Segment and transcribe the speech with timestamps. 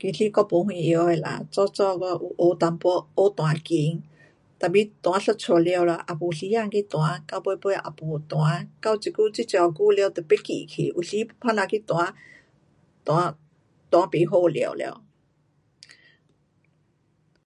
[0.00, 2.80] 其实我没什会晓啦，早早我有学一点
[3.16, 4.02] 学弹琴
[4.58, 12.14] ，tapi 弹一阵了也没时间去弹，到尾尾也没弹，到这久这么久了也不记去，有时要打算去弹，
[13.04, 13.36] 弹，
[13.90, 15.04] 弹不好了了。